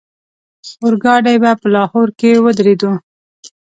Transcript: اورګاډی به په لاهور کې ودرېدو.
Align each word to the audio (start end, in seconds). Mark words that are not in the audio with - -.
اورګاډی 0.83 1.35
به 1.43 1.51
په 1.61 1.67
لاهور 1.75 2.07
کې 2.19 2.31
ودرېدو. 2.43 2.91